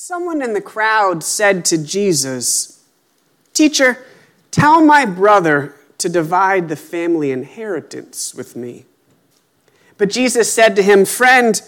[0.00, 2.84] Someone in the crowd said to Jesus,
[3.52, 4.06] Teacher,
[4.52, 8.86] tell my brother to divide the family inheritance with me.
[9.96, 11.60] But Jesus said to him, Friend,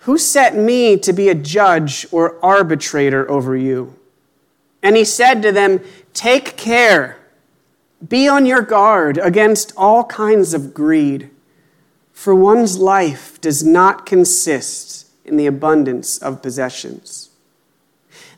[0.00, 3.98] who set me to be a judge or arbitrator over you?
[4.82, 5.80] And he said to them,
[6.12, 7.16] Take care,
[8.06, 11.30] be on your guard against all kinds of greed,
[12.12, 17.27] for one's life does not consist in the abundance of possessions.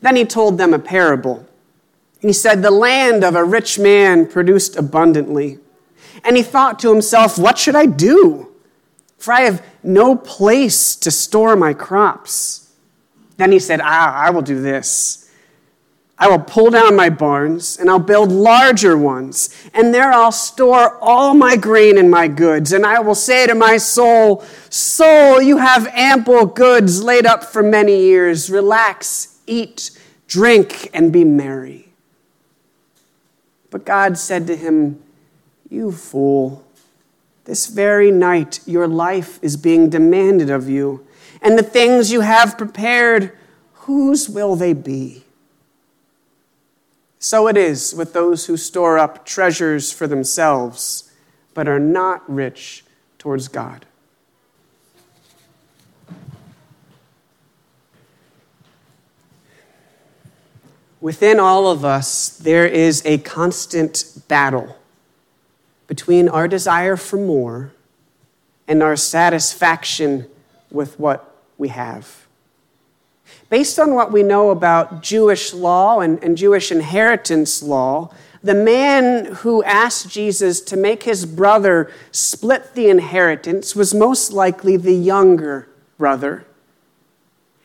[0.00, 1.46] Then he told them a parable.
[2.20, 5.58] He said, The land of a rich man produced abundantly.
[6.24, 8.52] And he thought to himself, What should I do?
[9.18, 12.72] For I have no place to store my crops.
[13.36, 15.30] Then he said, Ah, I will do this.
[16.18, 20.98] I will pull down my barns and I'll build larger ones, and there I'll store
[21.00, 22.74] all my grain and my goods.
[22.74, 27.62] And I will say to my soul, Soul, you have ample goods laid up for
[27.62, 28.50] many years.
[28.50, 29.90] Relax eat,
[30.26, 31.90] drink, and be merry.
[33.70, 35.02] But God said to him,
[35.68, 36.64] You fool,
[37.44, 41.06] this very night your life is being demanded of you,
[41.42, 43.36] and the things you have prepared,
[43.72, 45.24] whose will they be?
[47.18, 51.12] So it is with those who store up treasures for themselves,
[51.52, 52.84] but are not rich
[53.18, 53.84] towards God.
[61.00, 64.76] Within all of us, there is a constant battle
[65.86, 67.72] between our desire for more
[68.68, 70.26] and our satisfaction
[70.70, 72.26] with what we have.
[73.48, 78.12] Based on what we know about Jewish law and, and Jewish inheritance law,
[78.42, 84.76] the man who asked Jesus to make his brother split the inheritance was most likely
[84.76, 86.46] the younger brother.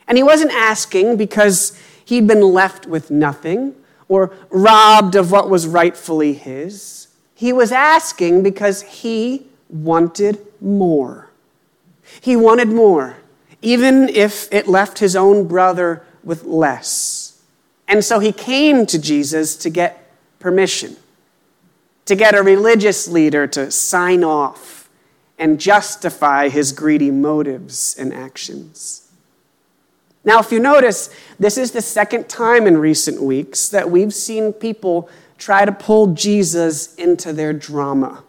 [0.08, 3.74] And he wasn't asking because he'd been left with nothing
[4.08, 7.08] or robbed of what was rightfully his.
[7.34, 11.30] He was asking because he wanted more.
[12.20, 13.16] He wanted more,
[13.60, 17.42] even if it left his own brother with less.
[17.88, 20.96] And so he came to Jesus to get permission,
[22.06, 24.88] to get a religious leader to sign off
[25.38, 29.05] and justify his greedy motives and actions.
[30.26, 34.52] Now, if you notice, this is the second time in recent weeks that we've seen
[34.52, 38.24] people try to pull Jesus into their drama.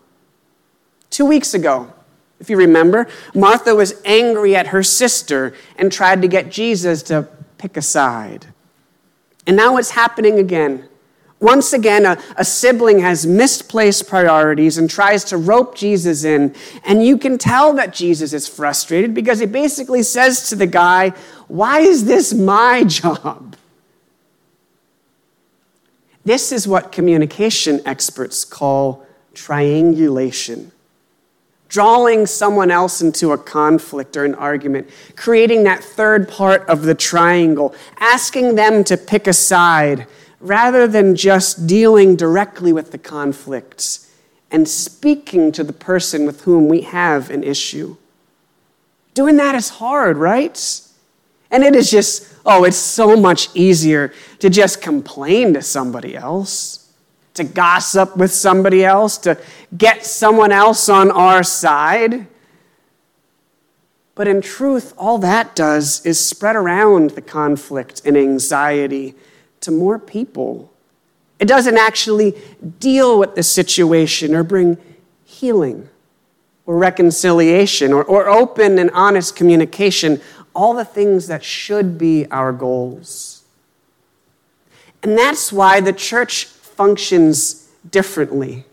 [1.10, 1.92] Two weeks ago,
[2.40, 7.28] if you remember, Martha was angry at her sister and tried to get Jesus to
[7.58, 8.46] pick a side.
[9.48, 10.87] And now it's happening again.
[11.40, 16.54] Once again, a, a, sibling has misplaced priorities and tries to rope Jesus in.
[16.84, 21.10] And you can tell that Jesus is frustrated because he basically says to the guy,
[21.48, 23.56] Why is this my job?
[26.26, 29.06] This is what communication experts call
[29.36, 30.72] triangulation.
[31.70, 36.96] Drawing someone else into a conflict or an argument, creating that third part of the
[36.96, 40.08] triangle, asking them to pick a side
[40.40, 44.12] rather than just dealing directly with the conflicts
[44.52, 47.98] and speaking to the person with whom we have an issue.
[49.14, 50.82] Doing that is hard, right?
[51.50, 56.92] And it is just, oh, it's so much easier to just complain to somebody else,
[57.34, 59.38] to gossip with somebody else, to
[59.78, 62.28] get someone else on our side.
[64.14, 69.16] But in truth, all that does is spread around the conflict and anxiety
[69.62, 70.72] to more people.
[71.40, 72.36] It doesn't actually
[72.80, 74.78] deal with the situation or bring
[75.24, 75.90] healing
[76.66, 80.22] or reconciliation or, or open and honest communication,
[80.54, 83.44] all the things that should be our goals.
[85.04, 88.66] And that's why the church functions differently.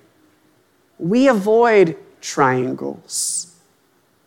[0.99, 3.55] We avoid triangles.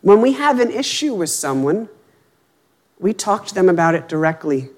[0.02, 1.90] When we have an issue with someone,
[3.00, 4.70] we talk to them about it directly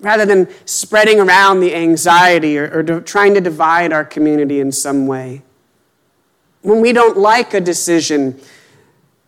[0.00, 5.06] rather than spreading around the anxiety or, or trying to divide our community in some
[5.06, 5.42] way.
[6.62, 8.40] When we don't like a decision,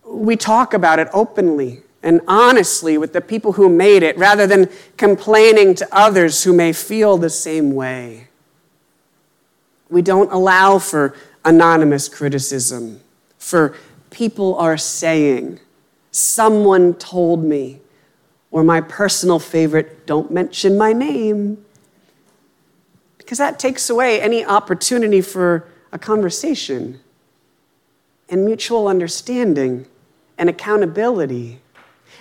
[0.05, 4.69] we talk about it openly and honestly with the people who made it rather than
[4.97, 8.29] complaining to others who may feel the same way.
[9.89, 11.15] We don't allow for
[11.45, 13.01] anonymous criticism,
[13.39, 13.75] for
[14.11, 15.61] people are saying,
[16.11, 17.81] someone told me,
[18.53, 21.65] or my personal favorite, don't mention my name.
[23.19, 27.01] Because that takes away any opportunity for a conversation
[28.29, 29.87] and mutual understanding
[30.37, 31.61] and accountability.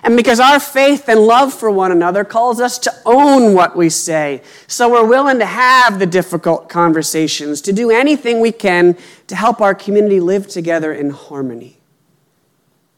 [0.04, 3.90] And because our faith and love for one another calls us to own what we
[3.90, 4.42] say.
[4.68, 9.62] So we're willing to have the difficult conversations, to do anything we can to help
[9.62, 11.78] our community live together in harmony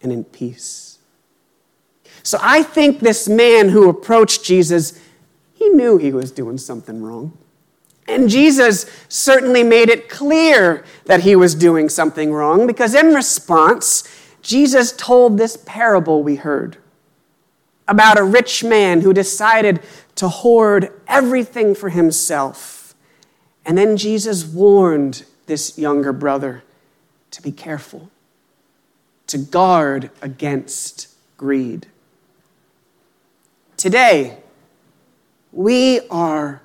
[0.01, 0.82] and in peace.
[2.23, 4.99] So I think this man who approached Jesus,
[5.53, 7.37] he knew he was doing something wrong.
[8.07, 14.03] And Jesus certainly made it clear that he was doing something wrong because in response,
[14.41, 16.77] Jesus told this parable we heard
[17.87, 19.81] about a rich man who decided
[20.15, 22.93] to hoard everything for himself.
[23.65, 26.63] And then Jesus warned this younger brother
[27.31, 28.09] to be careful,
[29.27, 31.87] to guard against greed.
[33.83, 34.37] Today,
[35.51, 36.61] we are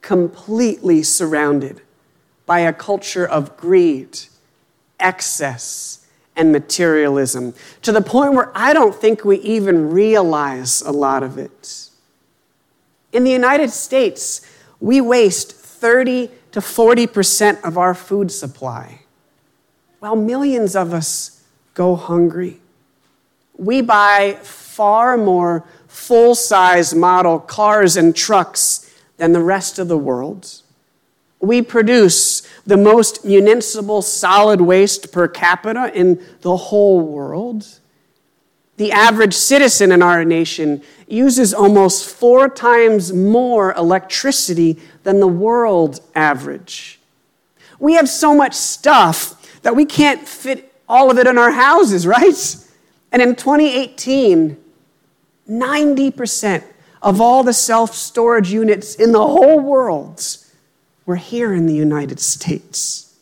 [0.00, 1.80] completely surrounded
[2.46, 4.20] by a culture of greed,
[5.00, 6.06] excess,
[6.36, 11.36] and materialism to the point where I don't think we even realize a lot of
[11.36, 11.90] it.
[13.12, 14.46] In the United States,
[14.78, 19.00] we waste 30 to 40% of our food supply,
[19.98, 21.42] while millions of us
[21.74, 22.60] go hungry.
[23.58, 29.98] We buy far more full size model cars and trucks than the rest of the
[29.98, 30.62] world.
[31.38, 37.78] We produce the most municipal solid waste per capita in the whole world.
[38.78, 46.00] The average citizen in our nation uses almost four times more electricity than the world
[46.14, 46.98] average.
[47.78, 52.06] We have so much stuff that we can't fit all of it in our houses,
[52.06, 52.56] right?
[53.12, 54.61] And in 2018,
[55.52, 56.64] 90%
[57.02, 60.22] of all the self storage units in the whole world
[61.04, 63.18] we're here in the United States.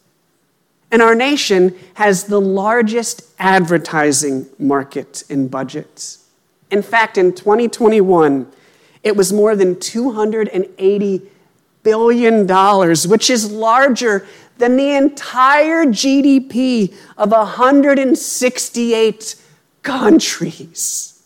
[0.91, 6.27] And our nation has the largest advertising market in budgets.
[6.71, 8.53] In fact, in 2021,
[9.03, 11.27] it was more than $280
[11.83, 12.47] billion,
[13.09, 14.27] which is larger
[14.59, 19.37] than the entire GDP of 168
[19.83, 21.20] countries.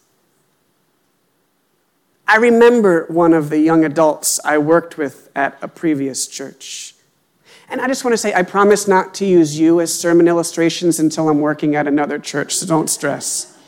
[2.26, 6.94] I remember one of the young adults I worked with at a previous church.
[7.68, 10.98] And I just want to say, I promise not to use you as sermon illustrations
[11.00, 13.58] until I'm working at another church, so don't stress.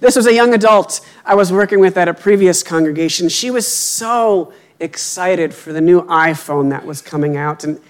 [0.00, 3.28] This was a young adult I was working with at a previous congregation.
[3.28, 7.64] She was so excited for the new iPhone that was coming out.
[7.64, 7.80] And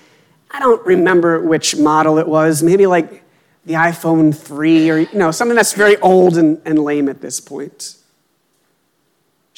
[0.51, 3.25] I don't remember which model it was, maybe like
[3.65, 7.41] the iPhone 3 or you know, something that's very old and, and lame at this
[7.41, 7.97] point.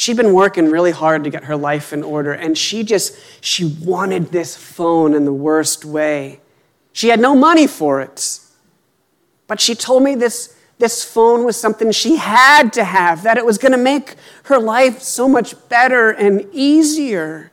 [0.00, 3.65] She'd been working really hard to get her life in order, and she just, she
[3.65, 6.39] wanted this phone in the worst way.
[6.93, 8.39] She had no money for it.
[9.49, 13.45] But she told me this, this phone was something she had to have, that it
[13.45, 14.15] was going to make
[14.45, 17.51] her life so much better and easier.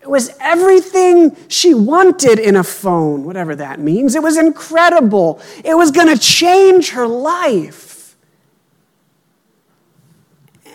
[0.00, 4.14] It was everything she wanted in a phone, whatever that means.
[4.14, 5.42] It was incredible.
[5.64, 7.87] It was going to change her life.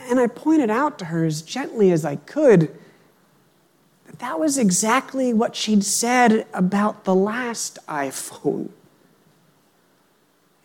[0.09, 2.77] And I pointed out to her as gently as I could
[4.05, 8.69] that that was exactly what she'd said about the last iPhone.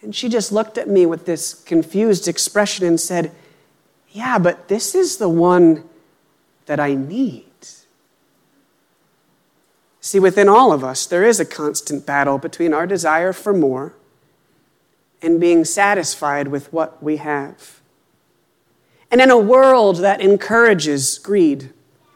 [0.02, 3.32] And she just looked at me with this confused expression and said,
[4.10, 5.88] Yeah, but this is the one
[6.66, 7.44] that I need.
[10.00, 13.94] See, within all of us, there is a constant battle between our desire for more
[15.20, 17.77] and being satisfied with what we have.
[19.10, 21.70] And in a world that encourages greed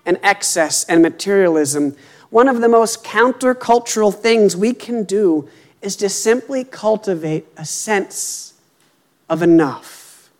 [0.05, 1.97] and excess and materialism,
[2.31, 5.49] one of the most countercultural things we can do
[5.81, 8.55] is to simply cultivate a sense
[9.29, 10.31] of enough.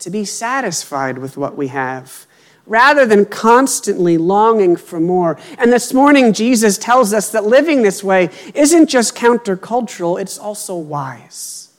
[0.00, 2.26] To be satisfied with what we have
[2.66, 5.36] rather than constantly longing for more.
[5.58, 10.76] And this morning, Jesus tells us that living this way isn't just countercultural, it's also
[10.76, 11.70] wise.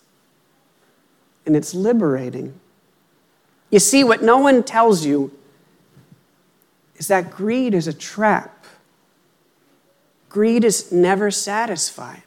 [1.45, 2.60] And it's liberating.
[3.72, 5.32] You see, what no one tells you
[6.98, 8.66] is that greed is a trap.
[10.30, 12.22] Greed is never satisfied,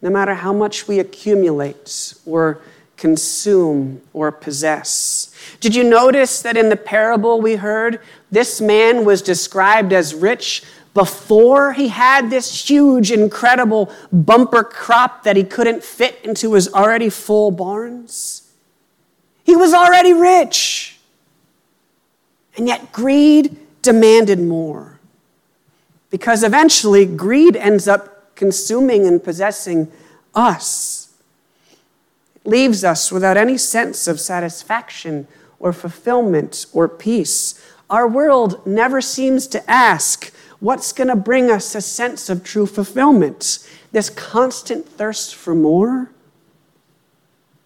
[0.00, 2.60] no matter how much we accumulate or
[2.96, 5.34] consume or possess.
[5.60, 8.00] Did you notice that in the parable we heard,
[8.30, 10.62] this man was described as rich
[10.94, 17.10] before he had this huge, incredible bumper crop that he couldn't fit into his already
[17.10, 18.45] full barns?
[19.46, 20.98] He was already rich.
[22.56, 24.98] And yet, greed demanded more.
[26.10, 29.90] Because eventually, greed ends up consuming and possessing
[30.34, 31.14] us.
[32.34, 35.28] It leaves us without any sense of satisfaction
[35.60, 37.64] or fulfillment or peace.
[37.88, 42.66] Our world never seems to ask, what's going to bring us a sense of true
[42.66, 43.64] fulfillment?
[43.92, 46.10] This constant thirst for more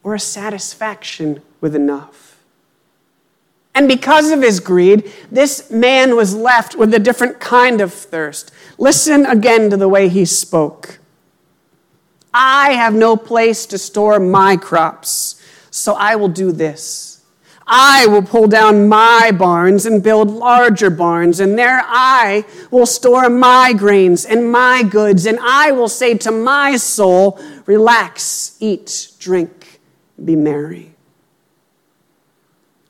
[0.02, 2.30] or a satisfaction with enough?
[3.74, 8.52] And because of his greed, this man was left with a different kind of thirst.
[8.78, 10.98] Listen again to the way he spoke.
[12.32, 15.40] I have no place to store my crops,
[15.70, 17.10] so I will do this.
[17.72, 23.30] I will pull down my barns and build larger barns, and there I will store
[23.30, 29.80] my grains and my goods, and I will say to my soul, Relax, eat, drink,
[30.24, 30.89] be merry.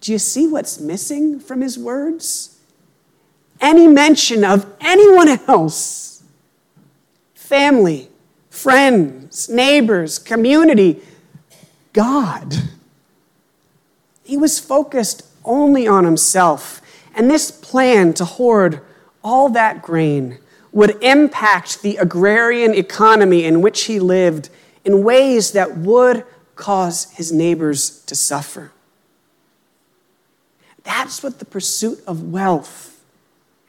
[0.01, 2.59] Do you see what's missing from his words?
[3.61, 6.23] Any mention of anyone else,
[7.35, 8.09] family,
[8.49, 11.03] friends, neighbors, community,
[11.93, 12.55] God.
[14.25, 16.81] He was focused only on himself.
[17.15, 18.81] And this plan to hoard
[19.23, 20.39] all that grain
[20.73, 24.49] would impact the agrarian economy in which he lived
[24.85, 28.71] in ways that would cause his neighbors to suffer.
[30.83, 33.03] That's what the pursuit of wealth,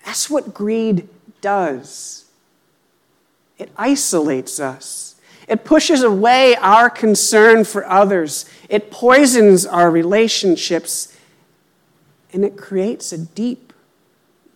[0.05, 1.07] that's what greed
[1.41, 2.25] does.
[3.57, 5.15] It isolates us.
[5.47, 8.45] It pushes away our concern for others.
[8.69, 11.15] It poisons our relationships.
[12.33, 13.71] And it creates a deep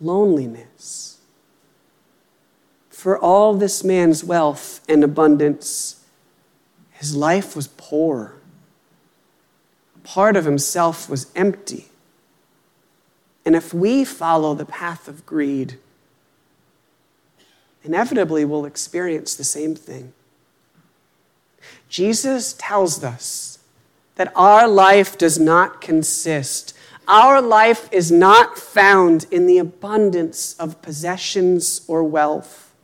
[0.00, 1.18] loneliness.
[2.88, 6.04] For all this man's wealth and abundance,
[6.90, 8.34] his life was poor.
[10.02, 11.86] Part of himself was empty.
[13.46, 15.78] And if we follow the path of greed,
[17.84, 20.12] inevitably we'll experience the same thing.
[21.88, 23.60] Jesus tells us
[24.16, 26.76] that our life does not consist,
[27.06, 32.74] our life is not found in the abundance of possessions or wealth.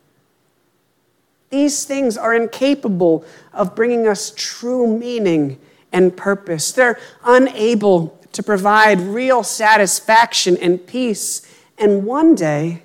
[1.51, 5.59] These things are incapable of bringing us true meaning
[5.93, 6.71] and purpose.
[6.71, 11.47] They're unable to provide real satisfaction and peace.
[11.79, 12.83] And one day,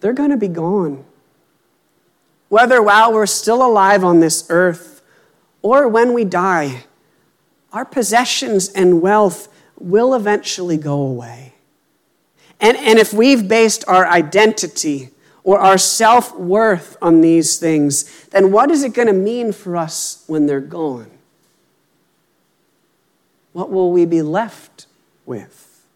[0.00, 1.04] they're going to be gone.
[2.48, 5.02] Whether while we're still alive on this earth
[5.62, 6.84] or when we die,
[7.72, 11.54] our possessions and wealth will eventually go away.
[12.60, 15.10] And, and if we've based our identity
[15.42, 19.76] or our self worth on these things, then what is it going to mean for
[19.76, 21.10] us when they're gone?
[23.54, 24.86] What will we be left
[25.24, 25.86] with?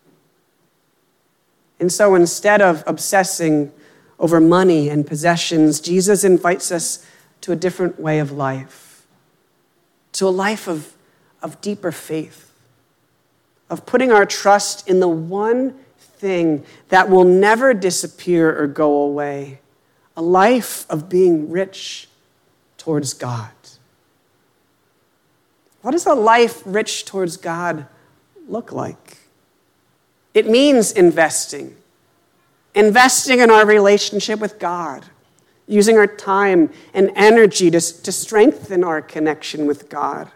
[1.78, 3.72] And so instead of obsessing
[4.18, 7.04] over money and possessions, Jesus invites us
[7.42, 9.06] to a different way of life,
[10.12, 10.94] to a life of,
[11.42, 12.52] of deeper faith,
[13.68, 19.60] of putting our trust in the one thing that will never disappear or go away,
[20.16, 22.08] a life of being rich
[22.76, 23.50] towards God.
[25.82, 27.86] What does a life rich towards God
[28.48, 29.18] look like?
[30.34, 31.76] It means investing,
[32.74, 35.04] investing in our relationship with God,
[35.66, 40.30] using our time and energy to, to strengthen our connection with God.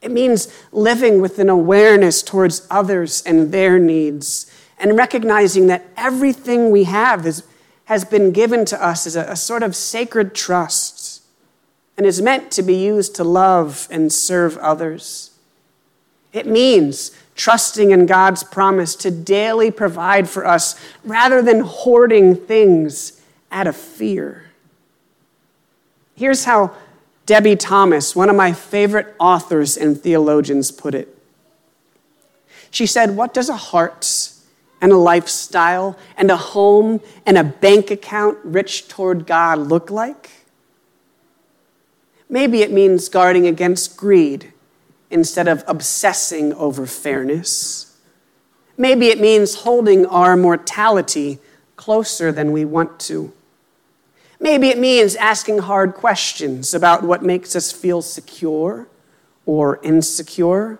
[0.00, 6.70] It means living with an awareness towards others and their needs and recognizing that everything
[6.70, 7.44] we have is,
[7.84, 11.11] has been given to us as a, a sort of sacred trust
[11.96, 15.30] and is meant to be used to love and serve others.
[16.32, 23.20] It means trusting in God's promise to daily provide for us rather than hoarding things
[23.50, 24.44] out of fear.
[26.14, 26.74] Here's how
[27.26, 31.16] Debie Thomas, one of my favorite authors and theologians, put it.
[32.70, 34.30] She said, What does a heart
[34.80, 40.30] and a lifestyle and a home and a bank account rich toward God look like?
[42.32, 44.54] Maybe it means guarding against greed
[45.10, 47.94] instead of obsessing over fairness.
[48.78, 51.40] Maybe it means holding our mortality
[51.76, 53.34] closer than we want to.
[54.40, 58.88] Maybe it means asking hard questions about what makes us feel secure
[59.44, 60.78] or insecure.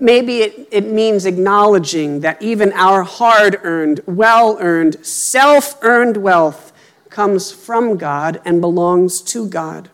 [0.00, 6.72] Maybe it, it means acknowledging that even our hard earned, well earned, self earned wealth
[7.10, 9.90] comes from God and belongs to God.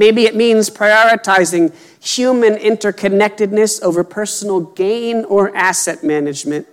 [0.00, 6.66] Maybe it means prioritizing human interconnectedness over personal gain or asset management.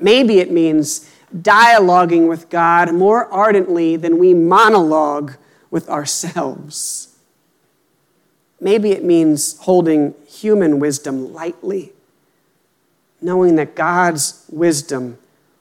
[0.00, 5.34] Maybe it means dialoguing with God more ardently than we monologue
[5.70, 7.14] with ourselves.
[8.62, 11.92] Maybe it means holding human wisdom lightly,
[13.20, 15.18] knowing that God's wisdom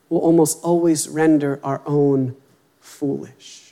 [0.08, 2.38] will almost always render our own
[2.80, 3.65] foolish.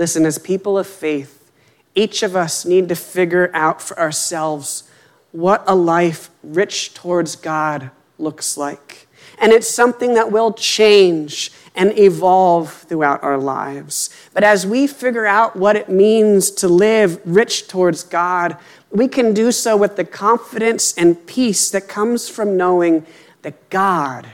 [0.00, 1.52] Listen, as people of faith,
[1.94, 4.84] each of us need to figure out for ourselves
[5.30, 9.06] what a life rich towards God looks like.
[9.38, 14.08] And it's something that will change and evolve throughout our lives.
[14.32, 18.56] But as we figure out what it means to live rich towards God,
[18.90, 23.04] we can do so with the confidence and peace that comes from knowing
[23.42, 24.28] that God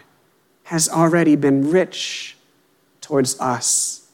[0.62, 2.37] has already been rich
[3.00, 4.05] towards us.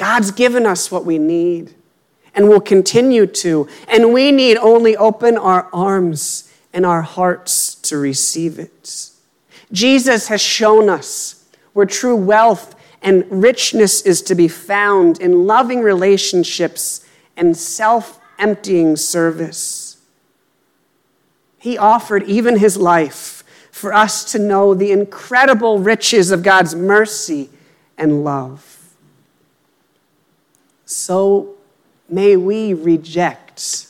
[0.00, 1.74] God's given us what we need
[2.34, 7.98] and will continue to, and we need only open our arms and our hearts to
[7.98, 9.10] receive it.
[9.70, 15.82] Jesus has shown us where true wealth and richness is to be found in loving
[15.82, 19.98] relationships and self emptying service.
[21.58, 27.50] He offered even his life for us to know the incredible riches of God's mercy
[27.98, 28.79] and love.
[30.90, 31.54] So
[32.08, 33.86] may we reject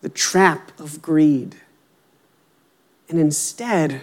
[0.00, 1.54] the trap of greed
[3.08, 4.02] and instead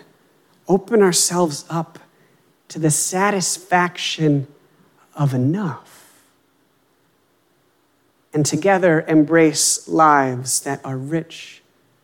[0.66, 2.00] open ourselves up
[2.70, 4.48] to the satisfaction
[5.14, 6.22] of enough.
[8.34, 11.62] And together embrace lives that are rich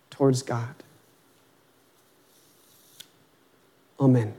[0.09, 0.75] towards God.
[3.97, 4.33] Amen.